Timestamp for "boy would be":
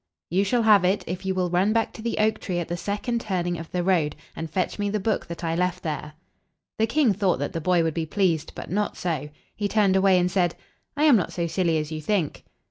7.61-8.07